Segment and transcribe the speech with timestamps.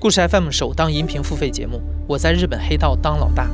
[0.00, 3.48] 故事 FM 首档音频付费节目，我在日本黑道当老大。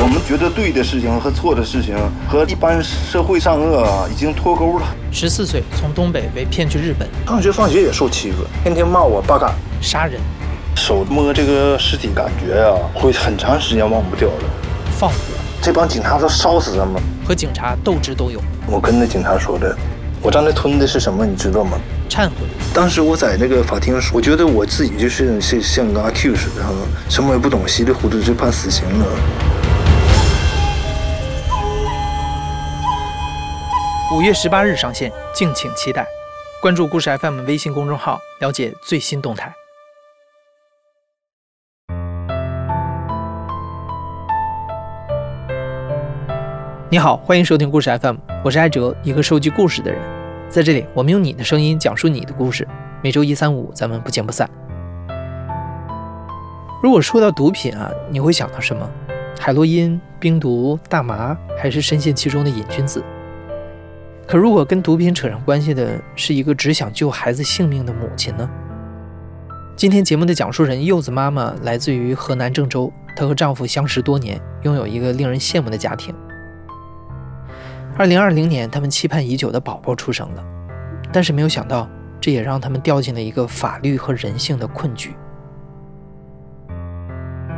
[0.00, 1.94] 我们觉得对的事情和错的事情
[2.26, 4.86] 和一般社会善恶啊，已经脱钩了。
[5.12, 9.52] 十四岁从东北被骗去日本，上学放学也受欺负，天天骂我八嘎。
[9.82, 10.18] 杀人、
[10.74, 14.44] 手摸这个尸体，感觉啊，会很长时间忘不掉的。
[14.98, 15.16] 放火，
[15.60, 16.94] 这帮警察都烧死他们。
[17.26, 18.42] 和警察斗智斗勇。
[18.68, 19.76] 我跟那警察说的，
[20.22, 21.78] 我刚才吞的是什么，你知道吗？
[22.16, 22.36] 忏悔。
[22.72, 26.64] 当时我在那个法庭，我觉得我自己就是像像个阿 Q 似的，
[27.10, 29.06] 什么也不懂，稀里糊涂就判死刑了。
[34.14, 36.06] 五月十八日上线，敬请期待。
[36.62, 39.52] 关注故事 FM 微信公众号，了解最新动态。
[46.88, 50.15] 你好，欢迎收听故事 FM，我是艾哲，一个收集故事的人。
[50.48, 52.66] 在这里，我们用你的声音讲述你的故事。
[53.02, 54.48] 每周一、三、五，咱们不见不散。
[56.82, 58.88] 如果说到毒品啊，你会想到什么？
[59.38, 63.02] 海洛因、冰毒、大麻，还是深陷其中的瘾君子？
[64.26, 68.48] 可如果跟毒品扯上关系的是一个只想救孩子性命的母亲呢？
[69.76, 76.14] 今天节目的讲述人柚子妈妈来自于河南郑州，她和丈夫相识多年，拥有一个令人羡慕的家庭。
[77.98, 80.44] 二零二零年，他们期盼已久的宝宝出生了，
[81.10, 81.88] 但是没有想到，
[82.20, 85.14] 这也让他们掉进了一个法律和人性的困局。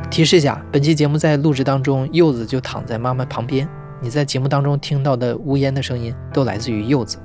[0.09, 3.69] 提示一下，本期节目在录制当中，柚子就躺在妈妈旁边。
[4.00, 7.19] 你在节目当中听到的呜咽的声音，都来自于柚子。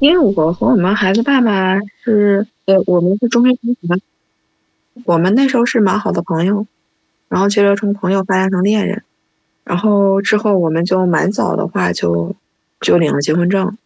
[0.00, 4.02] 因为我和我们孩子爸爸是，呃，我们是中学同学，
[5.04, 6.66] 我们那时候是蛮好的朋友。
[7.28, 9.04] 然后接着从朋友发展成恋人，
[9.64, 12.34] 然后之后我们就蛮早的话就
[12.80, 13.76] 就领了结婚证，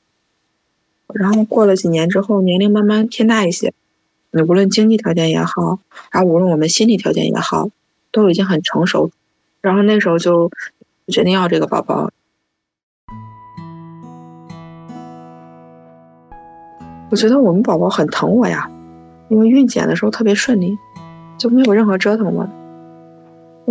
[1.13, 3.75] 然后过了几年之后，年龄慢慢偏大一些，
[4.31, 5.81] 你无论经济条件也好，
[6.11, 7.69] 啊，无论我们心理条件也好，
[8.13, 9.11] 都已经很成熟，
[9.61, 10.51] 然后那时候就
[11.09, 12.11] 决定要这个宝宝。
[17.11, 18.71] 我觉得我们宝宝很疼我呀，
[19.29, 20.79] 因为孕检的时候特别顺利，
[21.37, 22.49] 就没有任何折腾我。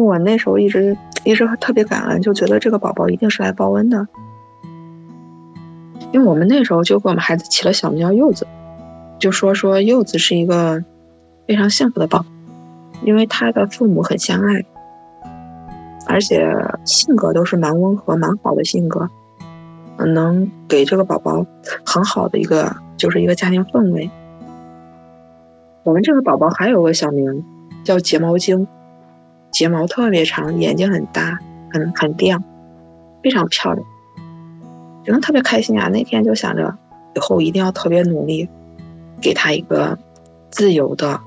[0.03, 4.07] 我那时候一直一直特别感恩，就觉得这个宝宝一定是来报恩的。
[6.11, 8.45] 因为我们那时候就给我们孩子起了小名叫柚子，
[9.17, 10.83] 就说说柚子是一个
[11.47, 12.25] 非常幸福的宝，
[13.03, 14.65] 因为他的父母很相爱，
[16.07, 16.45] 而且
[16.83, 19.09] 性格都是蛮温和、蛮好的性格，
[19.97, 21.45] 能给这个宝宝
[21.85, 24.09] 很好的一个就是一个家庭氛围。
[25.83, 27.45] 我们这个宝宝还有个小名
[27.85, 28.67] 叫睫毛精。
[29.51, 31.39] 睫毛特别长，眼睛很大，
[31.71, 32.43] 很很亮，
[33.21, 33.85] 非常漂亮，
[35.03, 35.89] 真的特别开心啊！
[35.89, 36.77] 那天就想着
[37.15, 38.49] 以后一定要特别努力，
[39.21, 39.99] 给他一个
[40.49, 41.21] 自由的、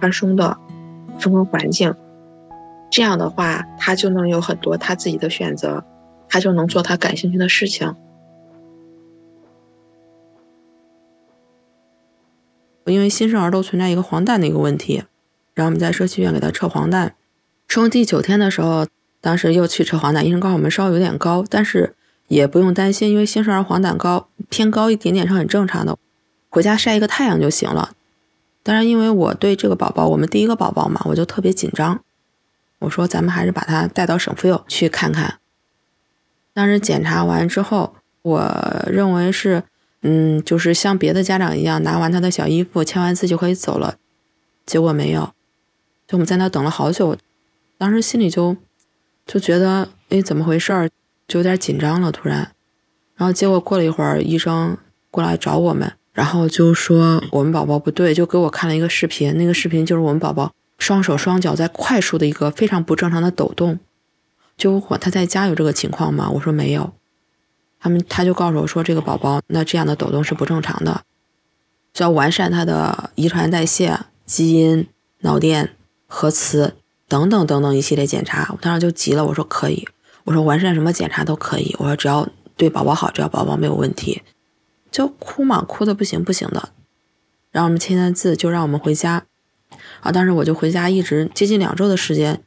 [0.00, 0.58] 宽松的
[1.18, 1.94] 生活环境。
[2.90, 5.82] 这样的话，他就能有很多他自己的选择，
[6.28, 7.96] 他就能做他感兴趣的事情。
[12.84, 15.04] 因为新生儿都存在一个黄疸的一个问题，
[15.54, 17.12] 然后我们在社区医院给他测黄疸。
[17.72, 18.86] 生第九天的时候，
[19.22, 21.94] 当时又去测黄疸，医生告诉我们稍微有点高，但是
[22.28, 25.96] 也不用担心，因为新生儿黄疸高偏高一点点是很正常的，
[26.50, 27.94] 回家晒一个太阳就行了。
[28.62, 32.04] 当然，因为我对这个宝宝，我们第一个宝宝嘛，我就特别紧张，
[32.80, 35.38] 我说咱们还是把他带到省妇幼去看看。
[36.52, 39.62] 当时检查完之后，我认为是，
[40.02, 43.96] 嗯，就是像别的家长一样，拿完他的小衣服，签完字就可以走了，
[44.66, 45.32] 结果没有，
[46.06, 47.16] 就我们在那等了好久。
[47.82, 48.56] 当时心里就
[49.26, 50.88] 就觉得，哎，怎么回事儿？
[51.26, 52.12] 就有点紧张了。
[52.12, 52.52] 突然，
[53.16, 54.78] 然后结果过了一会儿，医生
[55.10, 59.36] 过来找我们，然后就说我们宝宝不对，就给我看了一个视频。
[59.36, 63.80] 那个视频就是我们宝宝双手双脚在快速的一个非常不正常的抖动。
[64.56, 66.30] 就我他在家有这个情况吗？
[66.30, 66.92] 我说没有。
[67.80, 71.02] 他们他就告诉我说，这个宝宝那这样的抖动是不正常的，
[71.94, 74.86] 需要完善他的遗传代谢、基因、
[75.22, 75.74] 脑电、
[76.06, 76.76] 核磁。
[77.12, 79.86] 等等等等一系列检查，我当时就急了，我说可以，
[80.24, 82.26] 我说完善什么检查都可以，我说只要
[82.56, 84.22] 对宝宝好，只要宝宝没有问题，
[84.90, 86.70] 就哭嘛，哭的不行不行的，
[87.50, 89.26] 然后我们签签字就让我们回家，
[90.00, 92.42] 啊，当时我就回家，一直接近两周的时间，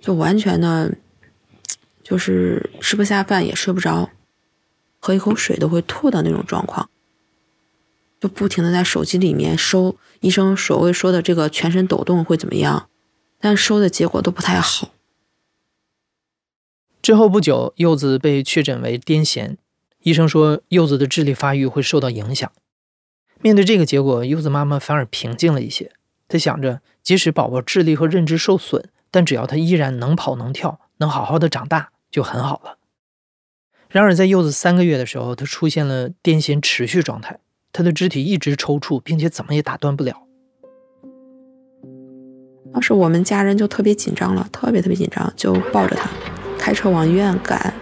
[0.00, 0.94] 就完全的，
[2.02, 4.08] 就是吃不下饭也睡不着，
[4.98, 6.88] 喝一口水都会吐的那种状况，
[8.18, 12.88] 就不停的在手机里面收医生所谓说的这个全身抖动会怎么样。
[13.38, 14.90] 但收的结果都不太好。
[17.02, 19.56] 之后不久，柚子被确诊为癫痫，
[20.00, 22.50] 医生说柚子的智力发育会受到影响。
[23.40, 25.92] 面对这个结果，柚子妈妈反而平静了一些。
[26.26, 32.78] 她想着，即使宝宝智力和认知受损，但只要他依然能跑能跳，能好好的长大，就很好了。
[33.88, 37.38] 然而，在柚子三个月的时候，他出现了癫痫持续状态，
[37.72, 40.25] 他的肢体一直抽搐，并且怎么也打断不了。
[42.76, 46.10] 当时我们家人就特别紧张了，特别特别紧张，就抱着他，
[46.58, 47.72] 开车往医院赶。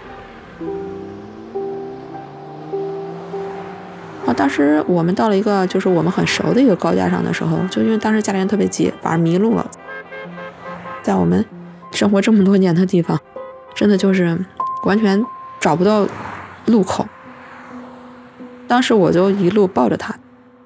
[4.25, 9.69] 啊，当时我们到了一个就是我们很熟的一个高架上的时候，就因为当时家里人特别急，反而迷路了。
[11.03, 11.45] 在我们
[11.91, 13.19] 生活这么多年的地方，
[13.75, 14.39] 真的就是
[14.85, 15.21] 完全
[15.59, 16.07] 找不到
[16.67, 17.05] 路口。
[18.69, 20.15] 当时我就一路抱着他，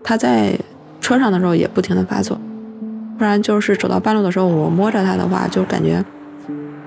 [0.05, 0.61] 他在
[1.01, 2.39] 车上的时候也不停的发作，
[3.19, 6.05] 不然就是走到半路的时候，我摸着他的话，就感觉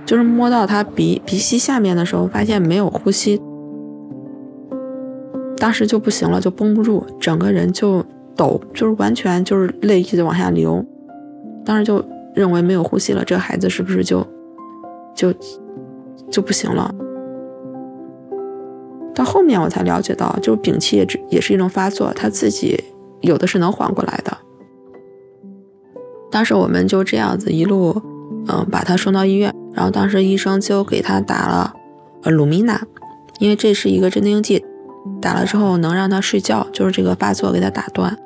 [0.06, 3.42] 就是摸到他鼻鼻息下面的时候，发现没有呼吸。
[5.58, 8.04] 当时就不行了，就绷不住，整个人就
[8.36, 10.84] 抖，就是完全就是泪一直往下流。
[11.64, 12.04] 当时就
[12.34, 14.26] 认为没有呼吸了，这个孩子是不是就
[15.14, 15.34] 就
[16.32, 16.90] 就不行了？
[19.14, 22.82] 到后面我才了解到，就是屏气也只也是一种发作，他自己
[23.20, 24.36] 有的是能缓过来的。
[26.32, 28.02] 当时我们就这样子一路
[28.48, 31.74] 嗯把他送到医院，然后当时医生就给他打了
[32.24, 32.82] 呃鲁米娜，
[33.40, 34.66] 因为这是一个镇定剂。
[35.20, 38.18] 打了之后能让他睡觉，就是这个发作给他打断。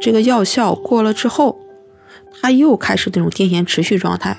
[0.00, 1.60] 这个药效过了之后，
[2.40, 4.36] 他又开始那种癫痫持续状态。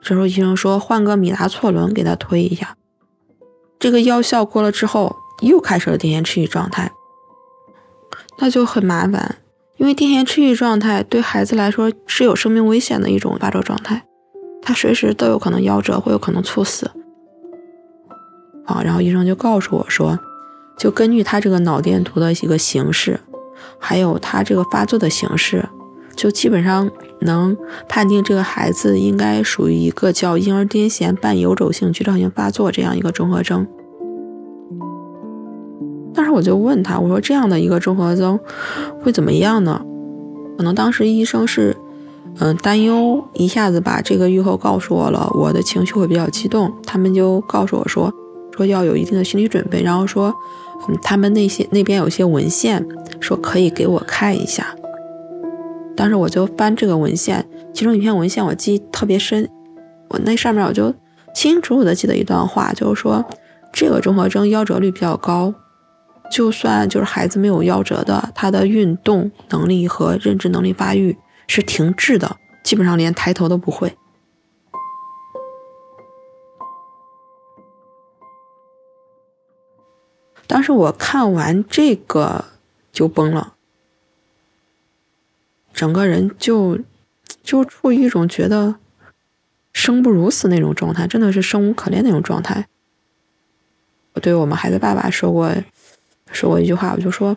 [0.00, 2.76] 这时候医生说换个米达唑仑给他推一下。
[3.78, 6.92] 这个药效过了之后，又开始了癫痫持续状态，
[8.38, 9.36] 那就很麻烦，
[9.76, 14.04] 因为癫痫持续状态对孩子来说是有生命危险的一种发作状态，
[14.62, 16.90] 他随时都有可能夭折，会有可能猝死。
[18.66, 20.18] 啊，然后医生就告诉我说。
[20.76, 23.20] 就根据他这个脑电图的一个形式，
[23.78, 25.68] 还有他这个发作的形式，
[26.16, 26.90] 就基本上
[27.20, 27.56] 能
[27.88, 33.64] 判定这个孩子应该属于一个叫婴儿癫痫半游走性局灶性发作这样一个综合征。
[36.14, 38.38] 当时我就问他，我说这样的一个综合征
[39.02, 39.84] 会怎么样呢？
[40.56, 41.76] 可能当时医生是
[42.38, 48.12] 嗯担忧一下子把这个预后告诉我了，我的情绪会比较激动，他们就告诉我说
[48.56, 50.32] 说要有一定的心理准备，然后说。
[50.86, 52.84] 嗯他们那些那边有些文献
[53.18, 54.66] 说可以给我看一下，
[55.96, 59.48] 当时我就翻这个文献，其中一篇文献我记忆特别深，
[60.10, 60.90] 我那上面我就
[61.32, 63.24] 清清楚楚的记得一段话，就是说
[63.72, 65.54] 这个综合征夭折率比较高，
[66.30, 71.16] 就算就是孩子没有夭折的，他的运动能力和认知能力发育
[71.46, 73.96] 是停滞的，基本上连抬头都不会。
[80.46, 82.44] 当时我看完这个
[82.92, 83.54] 就崩了，
[85.72, 86.78] 整个人就
[87.42, 88.76] 就处于一种觉得
[89.72, 92.68] 生不如死那种状态，真的是生无可恋那种状态。
[94.12, 95.52] 我对我们孩子爸爸说过
[96.34, 97.36] 说过一句话，我就说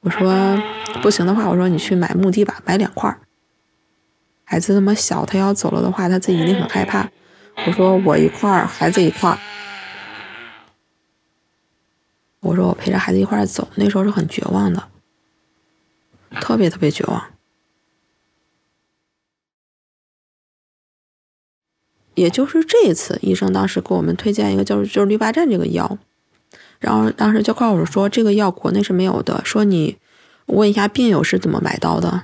[0.00, 0.56] 我说
[1.02, 3.18] 不行的话，我说你去买木地吧，买两块
[4.44, 7.10] 孩子那么小，他要走了的话，他自己一定很害怕。
[7.66, 9.38] 我说我一块儿，孩子一块儿。
[12.40, 14.88] 我说我陪着孩子一块儿走，那时候是很绝望的，
[16.40, 17.30] 特别特别绝望。
[22.14, 25.98] 也就是这一次，医生当时给我们推荐一个就是就是氯巴站这个药，
[26.78, 29.96] 然后当时就告诉我说这个药国内是没有的，说你
[30.46, 32.22] 问一下病友是怎么买到的。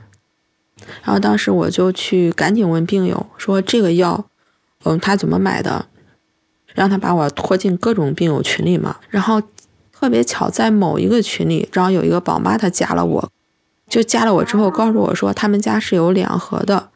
[1.02, 4.26] 然后当时我就去赶紧问病友说这个药，
[4.84, 5.86] 嗯，他怎么买的？
[6.74, 9.42] 让他把我拖进各种病友群里嘛，然后。
[9.96, 13.30] 特别巧，在某一个群里，然后有一个宝妈，她加了我，
[13.88, 16.90] 就加了我之后，告诉我说他们家是有两盒的，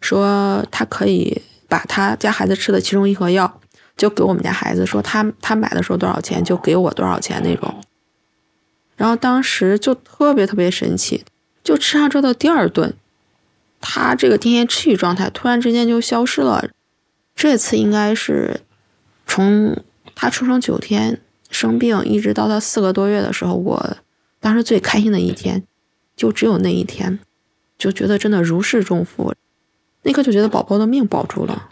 [0.00, 3.58] 说他可以把他家孩子吃的其中一盒药，
[3.96, 7.82] 就给我们家孩子，说他他买的时候多少钱，就给我多少钱那种。
[8.96, 11.24] 然后当时就特别特别神奇，
[11.64, 12.94] 就吃上之后的第二顿，
[13.80, 16.68] 他这个癫痫持续状态突然之间就消失了。
[17.34, 18.60] 这次应该是
[19.26, 19.82] 从
[20.14, 21.20] 他出生九天。
[21.50, 23.98] 生病一直到他四个多月的时候，我
[24.40, 25.62] 当时最开心的一天，
[26.16, 27.18] 就只有那一天，
[27.76, 29.34] 就觉得真的如释重负，
[30.04, 31.68] 那刻就觉得宝宝的命保住了。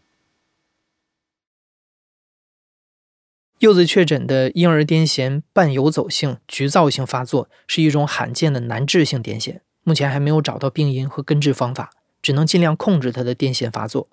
[3.61, 11.90] 柚子确诊的婴儿癫痫伴游走性局灶性发作是一种罕见的难治性癫痫，目前还没有找到病因和根治方法，
[12.23, 14.09] 只能尽量控制他的癫痫发作。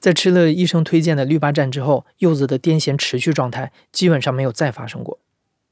[0.00, 5.20] 在吃了医生推荐的氯巴站之后，柚子的癫痫持续状态基本上没有再发生过。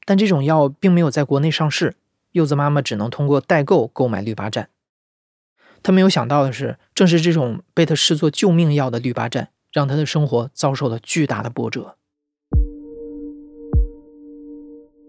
[0.05, 1.97] 但这种药并没有在国内上市，
[2.31, 4.69] 柚子妈妈只能通过代购购买氯巴占。
[5.83, 11.97] 她没有想到的是，正是这种被她视作救命药的氯巴占，让她的生活遭受了巨大的波折。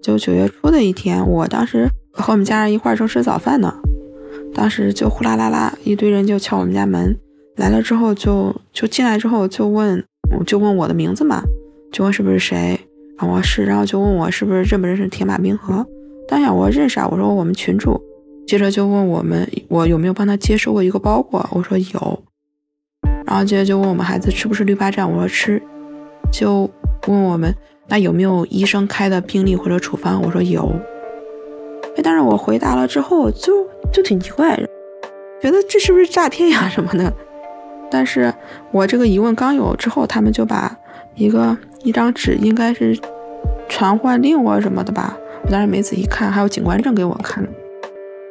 [0.09, 3.75] 就九月初的一天，我当时和我们家人一块儿正吃早饭呢，
[4.55, 7.15] 当时就呼啦啦啦一堆人就敲我们家门，
[7.57, 10.03] 来了之后就就进来之后就问
[10.47, 11.43] 就问我的名字嘛，
[11.93, 12.81] 就问是不是谁，
[13.19, 15.87] 然后是，然后就问我是不是认不认识铁马冰河，
[16.27, 18.01] 当想我认识啊，我说我们群主，
[18.47, 22.23] 接着就问我们我有没有帮他接收过一个包裹，我说有，
[23.27, 25.63] 然后接着就问我们孩子吃不吃绿巴占，我说吃，
[26.33, 26.71] 就
[27.09, 27.55] 问我们。
[27.91, 30.21] 那有没有医生开的病历或者处方？
[30.23, 30.71] 我说有。
[31.97, 34.55] 哎，但是我回答了之后，就就挺奇怪，
[35.41, 37.11] 觉得这是不是诈骗呀什么的？
[37.91, 38.35] 但是
[38.71, 40.77] 我这个疑问刚有之后，他们就把
[41.15, 42.95] 一个一张纸，应该是
[43.71, 47.43] 传唤令或什么的吧，我当时没仔细看，还有警官证给我看。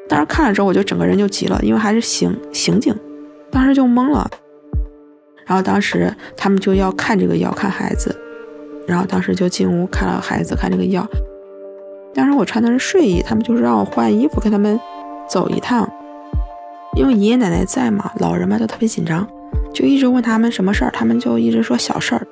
[0.07, 2.95] 当时看了之后，我就整个人就急了，因为还是刑刑警，
[3.49, 4.29] 当时就懵了。
[5.47, 8.15] 然后当时他们就要看这个药，看孩子。
[8.87, 11.05] 然后当时就进屋看了孩子，看这个药。
[12.13, 14.79] 当时我穿的是睡衣，他们就是让我换衣服，跟他们
[15.29, 15.87] 走一趟。
[16.95, 19.27] 因为爷爷奶奶在嘛，老人嘛都特别紧张，
[19.71, 22.25] 就一直问他们什么事儿，他们就一直说小事儿，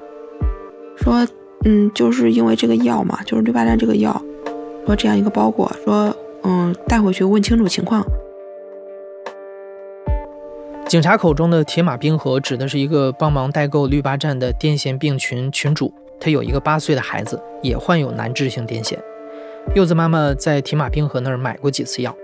[0.95, 1.27] 说
[1.65, 4.19] 嗯，就是因为这个药嘛，就是绿巴站这个药，
[4.87, 8.03] 说这样一个包裹，说嗯带回去问清楚情况。
[10.87, 15.93] 警察口中的铁马冰河指的是一个帮忙代购绿巴站的癫痫病群群主。
[16.19, 18.97] 他有一个八岁的孩子，也患有难治性癫痫。
[19.73, 22.15] 柚子妈妈在铁马冰河那儿买过几次药。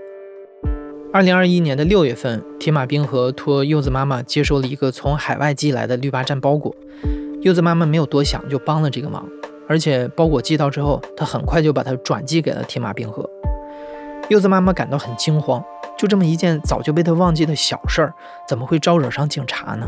[1.12, 6.74] 二零二一年的六月份，铁马冰河托柚子妈妈接收了一个从海外寄来的绿巴占包裹。
[7.42, 9.28] 柚子妈妈没有多想，就帮了这个忙。
[9.68, 13.28] 而且包裹寄到之后，她很快就把它转寄给了铁马冰河。
[14.28, 15.62] 柚子妈妈感到很惊慌，
[15.98, 18.14] 就这么一件早就被她忘记的小事儿，
[18.48, 19.86] 怎么会招惹上警察呢？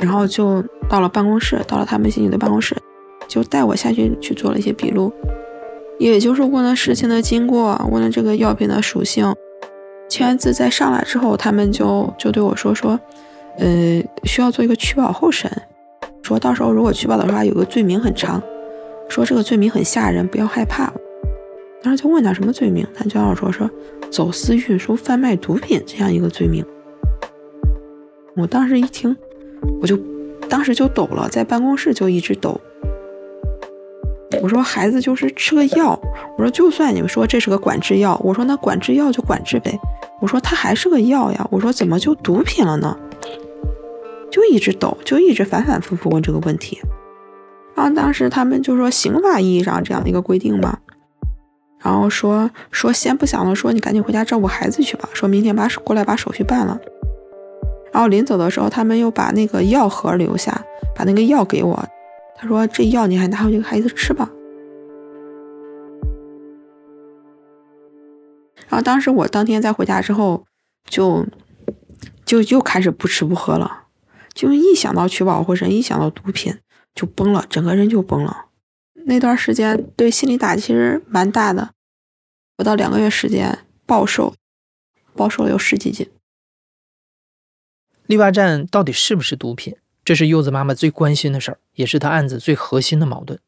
[0.00, 2.74] 然后就到了办公室，到了他们刑警的办公室，
[3.28, 5.12] 就带我下去去做了一些笔录，
[5.98, 9.34] 也就是问了事情的经过，问了这个药品的属性，
[10.08, 12.98] 签完字再上来之后，他们就就对我说说，
[13.58, 15.50] 呃，需要做一个取保候审，
[16.22, 18.42] 说到时候如果取保的话，有个罪名很长，
[19.08, 20.90] 说这个罪名很吓人，不要害怕。
[21.82, 23.70] 当时就问他什么罪名，他就让我说说
[24.10, 26.64] 走私、运输、贩卖毒品这样一个罪名。
[28.34, 29.14] 我当时一听。
[29.80, 29.98] 我就
[30.48, 32.60] 当时就抖了，在办公室就一直抖。
[34.42, 35.98] 我说孩子就是吃个药，
[36.38, 39.78] 我说就算你们说这是个管制药，我说那管制药就管制呗。
[40.20, 42.96] 我说他还是个药呀，我说怎么就毒品了呢？
[44.30, 46.80] 就一直抖，就一直反反复复问这个问题。
[47.74, 50.78] 然后当时他们就说刑法意义上这样的一个规定嘛，
[51.82, 56.78] 然后说说先不想了，说你赶紧回家照顾孩子去吧，说明天把手过来把手续办了。
[57.92, 61.88] 然后临走的时候，他们又把那个药盒留下，把那个药给我。
[62.36, 64.30] 他说：“这药你还拿回去给孩子吃吧。”
[68.68, 70.46] 然后当时我当天在回家之后，
[70.84, 71.26] 就
[72.24, 73.84] 就又开始不吃不喝了，
[74.32, 76.56] 就一想到取保护神，一想到毒品
[76.94, 78.46] 就崩了，整个人就崩了。
[79.06, 81.70] 那段时间对心理打击其实蛮大的，
[82.56, 84.34] 不到两个月时间暴瘦，
[85.14, 86.08] 暴瘦了有十几斤。
[88.10, 89.76] 氯巴占到底是不是毒品？
[90.04, 93.38] 这是柚子妈妈最关心的事儿，也是她案子最核心的矛盾。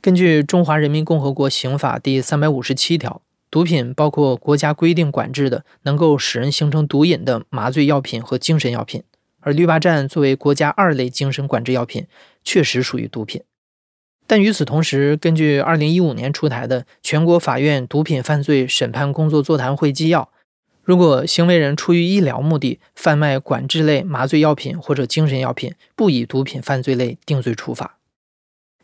[0.00, 3.20] 根据《中华人民共和国刑法》第三百五十七条，
[3.50, 9.02] 毒品包括国家规定管制的能够使人形成毒瘾的麻醉药品和精神药品，
[9.40, 12.06] 而氯巴占作为国家二类精神管制药品，
[12.42, 13.42] 确实属于毒品。
[14.26, 20.22] 但与此同时，根据二零一五年出台的《全国法院毒品犯罪审判工作座谈会纪要》。
[20.88, 27.98] 如果行为人出于医疗目的贩卖管制类麻醉药品或者精神药品，不以毒品犯罪类定罪处罚。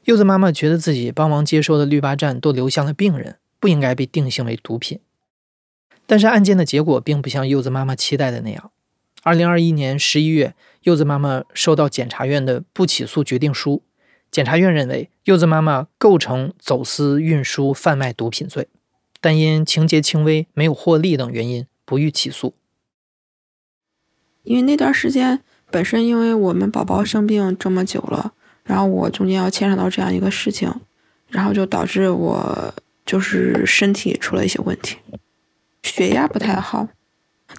[0.04, 5.00] 柚子妈妈觉得自己帮忙接收的氯巴占都流向了病人，不应该被定性为毒品。
[6.04, 8.70] 但是案件的结果并不像柚子妈妈期待的那样。
[9.22, 13.80] 二零二一年十一月，柚子妈妈收到检察院的不起诉决定书，
[14.30, 18.68] 检察院认为柚子妈妈构成走私、运输、贩卖毒品罪，
[19.22, 21.66] 但因情节轻微、没有获利等原因。
[21.84, 22.54] 不予起诉，
[24.42, 28.32] 因为那段时间本身因为我们宝宝生病这么久了，
[28.64, 30.72] 然后我中间要牵扯到这样一个事情，
[31.28, 32.74] 然后就导致我
[33.04, 34.98] 就是身体出了一些问题，
[35.82, 36.88] 血压不太好，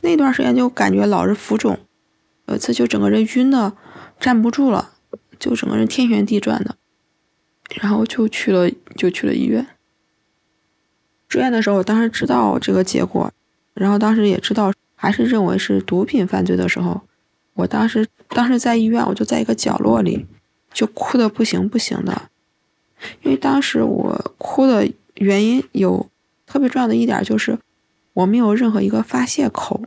[0.02, 1.80] 那段时间就感觉老是浮肿，
[2.48, 3.78] 有一次就整个人晕的
[4.20, 4.94] 站不住了，
[5.38, 6.78] 就整个人天旋地转的，
[7.82, 9.68] 然后就去了就去了医院。
[11.28, 13.32] 住院的时候，我当时知道这个结果，
[13.76, 17.00] 然后当时也知道还是认为是毒品犯罪的时候，
[17.54, 20.26] 我当时当时在医院，我就在一个角落里，
[20.74, 22.30] 就哭的不行不行的，
[23.22, 26.10] 因为当时我哭的原因有
[26.48, 27.60] 特别重要的一点就是
[28.14, 29.84] 我没有任何一个发泄口，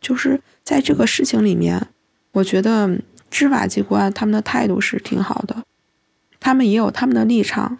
[0.00, 1.88] 就是在这个事情里面，
[2.32, 2.98] 我觉得
[3.28, 5.64] 执法机关他们的态度是挺好的，
[6.38, 7.78] 他们也有他们的立场。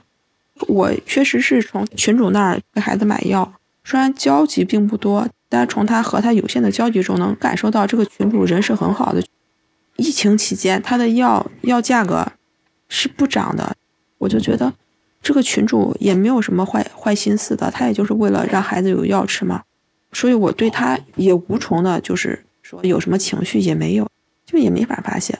[0.67, 3.58] 我确实是从群主那儿给孩子买药，
[3.89, 9.25] 虽然交集并不多，但从他和他有限的交集中，能感受到这个群主人是很好的。
[9.97, 12.33] 疫情期间，他的药药价格
[12.91, 13.75] 是不涨的，
[14.19, 14.75] 我就觉得
[15.23, 19.63] 这个群主也没有什么坏坏心思的，他也就是为了让孩子有药吃嘛。
[20.13, 24.07] 所以我对他也无从的，就是说有什么情绪也没有，
[24.45, 25.39] 就也没法发泄。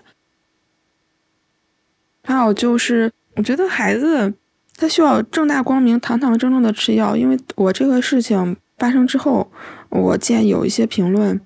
[2.25, 4.33] 还有就是，我觉得孩子。
[4.81, 9.51] 他需要正大光明、堂堂正正的吃药，因为我这个事情发生之后，
[9.89, 11.41] 我见有一些评论，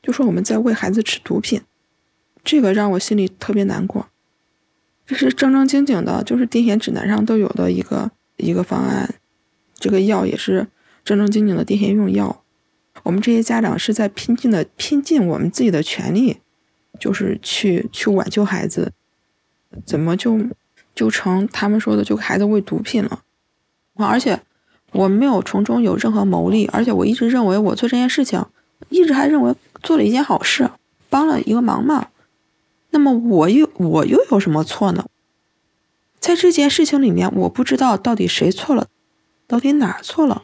[0.00, 1.60] 就说我们在喂孩子吃毒品，
[2.44, 4.06] 这个让我心里特别难过。
[5.04, 9.12] 这是正正经经的，就是癫痫指南上都有的一个一个方案，
[9.74, 10.68] 这个药也是
[11.02, 12.44] 正正经经的癫痫用药。
[13.02, 16.36] 我们这些家长是在拼尽的拼尽我们自己的全力，
[17.00, 18.92] 就是去去挽救孩子，
[19.84, 20.38] 怎么就？
[20.98, 23.22] 就成他们说的，就孩子喂毒品了，
[23.94, 24.40] 而且
[24.90, 28.44] 我没有从中有任何牟利，而且我一直认为我做这件事情，
[28.88, 30.68] 一直还认为做了一件好事，
[31.08, 32.08] 帮了一个忙嘛。
[32.90, 35.06] 那么我又我又有什么错呢？
[36.18, 38.88] 在这件事情里面，我不知道到底谁错了，
[39.46, 40.42] 到底哪错了。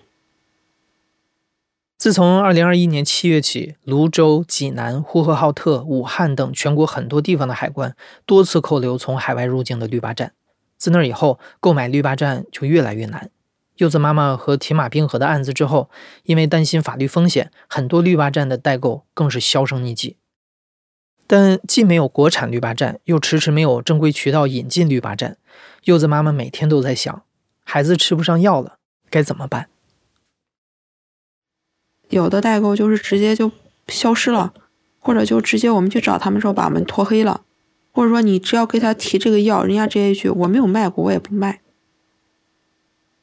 [1.98, 10.32] 自从二零二一年七月起，泸州、济南、呼和浩特、武汉等全国很多地方的海关多次扣留从海外入境的绿巴站。
[10.78, 13.30] 自那以后，购买绿巴站就越来越难。
[13.76, 15.90] 柚子妈妈和铁马冰河的案子之后，
[16.24, 20.16] 因为担心法律风险，很多绿巴站的代购更是销声匿迹。
[21.26, 25.38] 但既没有国产绿巴站，又迟迟没有正规渠道引进绿巴站，
[25.84, 27.24] 柚子妈妈每天都在想：
[27.64, 28.76] 孩子吃不上药了，
[29.10, 29.68] 该怎么办？
[32.10, 33.50] 有的代购就是直接就
[33.88, 34.52] 消失了，
[35.00, 37.40] 或者就直接我们去找他们时候把我们拖黑了。
[37.94, 41.60] 或者说，你只要给他提这个药，人家直接一句“我没有卖过，我也不卖”。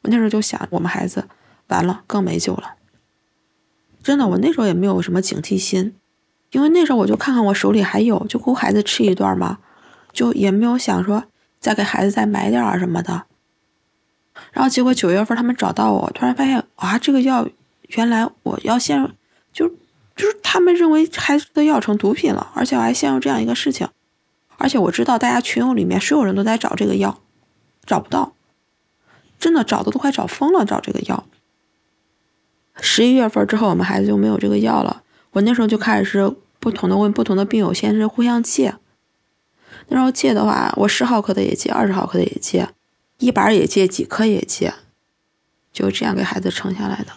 [0.01, 1.25] 我那时候就想，我们孩子
[1.67, 2.75] 完了，更没救了。
[4.01, 5.93] 真的，我那时候也没有什么警惕心，
[6.51, 9.59] 因为那时候我就看看我手里还有，就给我孩子吃一段嘛，
[10.13, 11.25] 就也没有想说
[11.59, 13.25] 再给孩子再买点儿什么的。
[14.53, 17.45] 然后结果九月份他们找到我，突然发现啊，这个药
[17.89, 19.09] 原来我要陷入，
[19.51, 19.67] 就
[20.15, 23.87] 就是他们认为孩子的药成毒品了，而且我还陷入这样一个事情。
[24.61, 27.19] 而且我知道，大家群友里面所有人都在找这个药，
[27.85, 28.33] 找不到，
[29.39, 31.25] 真的找的都快找疯了，找这个药。
[32.79, 35.01] 十一月份之后，我们孩子就没有这个药了。
[35.31, 38.75] 我那时候就开始是不同的问不同的病友，先是互相借。
[39.87, 42.69] 那时候借的话，我十毫克的也借，二十毫克的也借，
[43.17, 44.73] 一板也借，几颗也借，
[45.73, 47.07] 就这样给孩子撑下来的。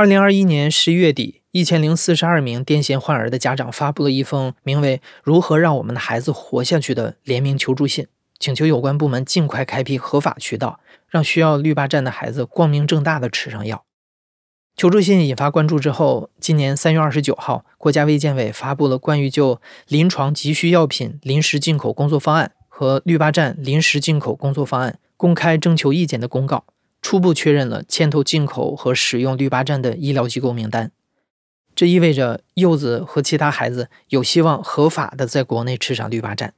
[0.00, 1.42] 二零二一年十一月底。
[1.50, 8.06] 一千零四十二名癫痫患儿的家长发布了一封名为《如何让我们的孩子活下去》的联名求助信，
[8.38, 13.84] 请求有关部门尽快开辟合法渠道，让需要绿巴站的孩子光明正大的吃上药。
[14.74, 26.64] 求助信引发关注之后，今年三月二十九号，国家卫健委发布了关于就临床急需药品临时进口工作方案和绿巴站临时进口工作方案公开征求意见的公告，
[27.02, 30.92] 初步确认了牵头进口和使用绿巴站的医疗机构名单。
[31.74, 36.54] 这意味着柚子和其他孩子有希望合法的在国内吃上绿巴站。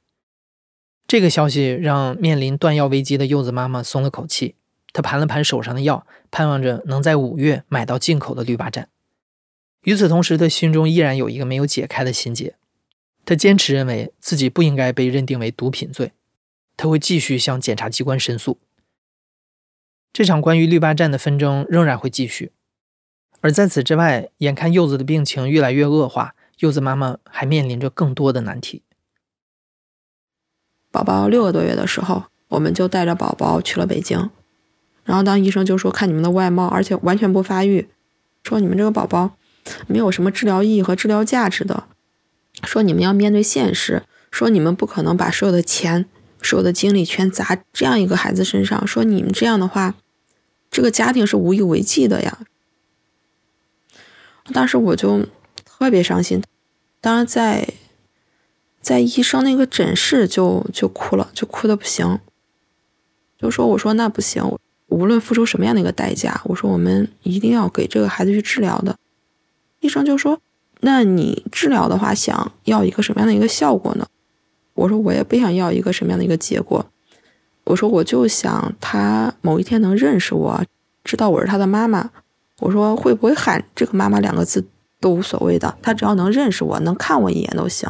[1.06, 4.56] 这个消息让面临断药危机的柚子妈妈松了口气。
[4.94, 8.88] 她盘了盘手上的药，盼望着能在五月买到进口的绿巴站。
[9.84, 12.56] 与此同时，她心中依然有一个没有解开的心结。
[13.24, 16.12] 她坚持认为自己不应该被认定为毒品罪。
[16.76, 18.58] 她会继续向检察机关申诉。
[20.12, 22.52] 这场关于绿巴站的纷争仍然会继续。
[23.40, 28.82] 而在此之外，眼看柚子的病情越来越恶化，柚子妈妈还面临着更多的难题。
[30.90, 34.30] 宝宝六个多月的时候，我们就带着宝宝去了北京，
[35.04, 37.88] 然后当医生就说看你们的外貌，而且完全不发育，
[38.44, 39.36] 说你们这个宝宝
[39.86, 41.84] 没有什么治疗意义和治疗价值的，
[42.62, 46.04] 说你们要面对现实，说你们不可能把所有的钱、
[46.42, 49.94] 所有的精力全砸这样一个孩子身上，说你们这样的话，
[50.70, 52.40] 这个家庭是无以为继的呀。
[54.52, 55.26] 当时我就
[55.64, 56.42] 特别伤心。
[57.00, 57.68] 当然，在
[58.80, 62.18] 在医生那个诊室就就哭了，就哭的不行，
[63.38, 68.96] 就说我说那不行，无论付出什么样的一个代价，我说我们一定要给这个孩子去治疗的。
[69.80, 70.40] 医生就说，
[70.80, 74.06] 那你治疗的话，想要一个什么样的一个效果呢？
[74.74, 76.86] 我说我也不想要一个什么样的一个结果，
[77.64, 80.64] 我说我就想他某一天能认识我，
[81.04, 82.10] 知道我是他的妈妈。
[82.60, 84.64] 我说会不会喊这个妈妈两个字
[85.00, 87.88] 都无所谓的，他只要能认识我，能看我一眼都行。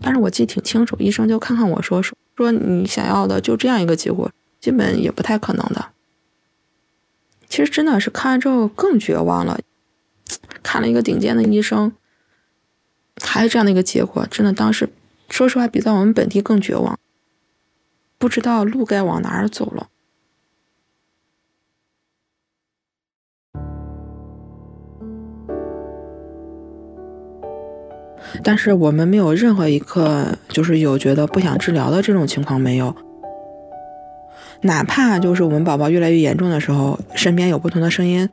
[0.00, 5.90] 但是我记得挺清楚，医生就看看我说说说你想要的就这样一个结果，基本也不太可能的。
[7.46, 9.60] 其实真的是看完之后更绝望了，
[10.62, 11.92] 看了一个顶尖的医生，
[13.20, 14.88] 还是这样的一个结果，真的当时
[15.30, 16.98] 说实话比在我们本地更绝望，
[18.18, 19.88] 不知道路该往哪儿走了。
[28.44, 32.94] 但是我们没有任何一刻就是有觉得不想治疗的这种情况没有，
[34.62, 38.28] 哪怕就是我们宝宝越来越严重的时候，身边有不同的声音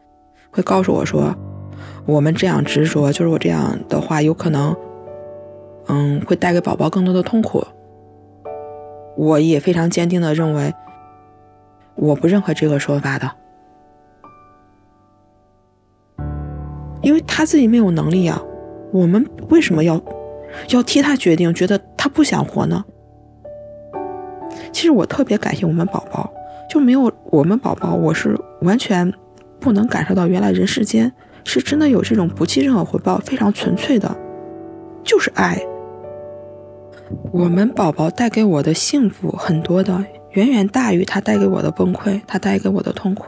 [0.52, 1.36] 会告诉我说，
[2.06, 4.76] 我们这样执着，就是我这样的话有可能，
[5.88, 7.64] 嗯，会带给宝宝更多的痛苦。
[9.16, 10.74] 我也非常坚定的认为，
[11.96, 13.32] 我不认可这个说法的，
[17.02, 18.42] 因为他自己没有能力啊。
[18.92, 20.00] 我们为什么要
[20.70, 21.54] 要替他决定？
[21.54, 22.86] 觉得他不想活呢？
[24.72, 26.32] 其实我特别感谢我们宝宝，
[26.70, 29.12] 就没有我们宝宝，我是完全
[29.60, 31.12] 不能感受到原来人世间
[31.44, 34.16] 是真的有这种不计任何回报、非常纯粹的，
[35.04, 35.60] 就是爱。
[37.32, 43.26] 我们宝宝带给我的幸福很多的，远远大于他带给我的崩溃，他带给我的痛苦。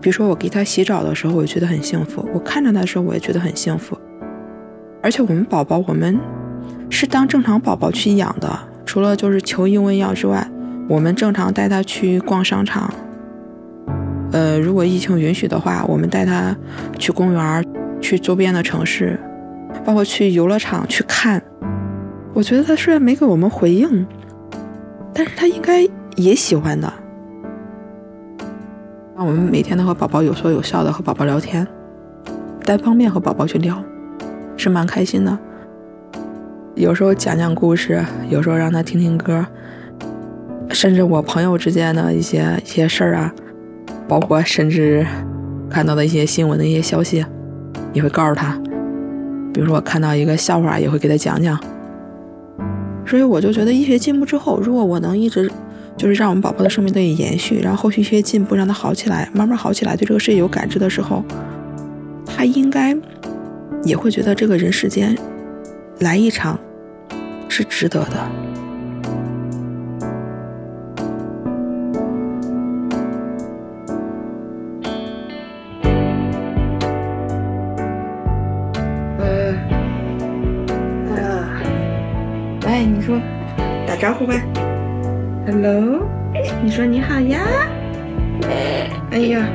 [0.00, 3.96] 比如说，我给他洗澡的时候，我觉得很幸福；我看着他的时候，我也觉得很幸福。
[5.02, 6.18] 而且我们宝宝，我们
[6.90, 10.48] 是当正常宝宝去养的，除了就是求医问药之外，
[10.88, 12.92] 我们正常带他去逛商场。
[14.32, 16.56] 呃，如果疫情允许的话，我们带他
[16.98, 17.61] 去公园，
[18.12, 19.18] 去周边的城市，
[19.86, 21.42] 包括去游乐场去看。
[22.34, 24.06] 我觉得他虽然没给我们回应，
[25.14, 26.92] 但是他应该也喜欢的。
[29.16, 31.66] 那我们每天都和宝宝有说有笑的和宝宝聊天，
[32.66, 33.82] 单方面和宝宝去聊，
[34.58, 35.38] 是蛮开心的。
[36.74, 39.46] 有时候讲讲故事，有时候让他听听歌，
[40.68, 43.32] 甚至我朋友之间的一些一些事儿啊，
[44.06, 45.06] 包括甚至
[45.70, 47.24] 看到的一些新闻的一些消息，
[47.92, 48.58] 也会告诉他。
[49.52, 51.58] 比如说我看到一个笑话，也会给他讲讲。
[53.06, 55.50] 所以我就觉得医学进步之后，如果我能一直。
[55.94, 61.22] 就是让我们宝宝的生命得以延续，然后后续一些进步，让他好起来，慢慢好起来，对这个世界有感知的时候，
[62.24, 62.96] 他应该
[63.84, 65.14] 也会觉得这个人世间
[66.00, 66.58] 来一场
[67.46, 68.41] 是值得的。
[84.02, 84.34] 招呼吧。
[85.46, 86.08] Hello，
[86.60, 87.38] 你说你好呀？
[89.12, 89.46] 哎呀，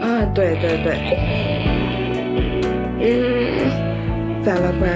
[0.00, 0.94] 啊，对对对，
[3.00, 4.88] 嗯，咋了乖？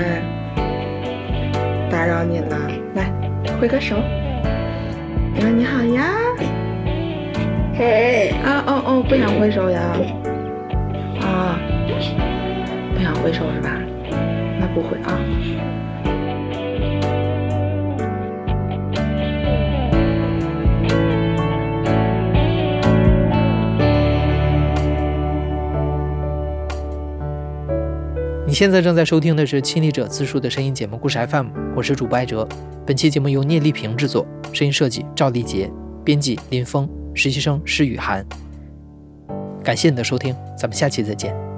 [1.91, 2.57] 打扰你了，
[2.95, 3.11] 来
[3.61, 3.97] 挥个手。
[5.35, 6.05] 你说你好呀？
[7.75, 9.81] 嘿，啊哦哦，不想挥手呀？
[11.23, 11.59] 啊，
[12.95, 13.80] 不想挥手是吧？
[14.75, 15.19] 不会啊。
[28.47, 32.47] 你现在正在收听的是亲历者自述的声音节目《故事 FM》，我是主播艾哲。
[32.85, 35.71] 本期节目由聂丽萍制作，声音设计赵丽杰，
[36.05, 38.27] 编辑林峰，实习生施雨涵。
[39.63, 41.50] 感谢你的收听，咱们下期再见。